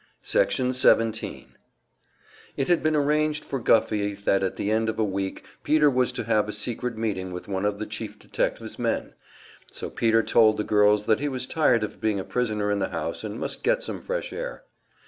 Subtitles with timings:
[0.23, 1.57] Section 17
[2.57, 6.11] It had been arranged with Guffey that at the end of a week Peter was
[6.13, 9.13] to have a secret meeting with one of the chief detective's men.
[9.71, 12.89] So Peter told the girls that he was tired of being a prisoner in the
[12.89, 14.63] house and must get some fresh air.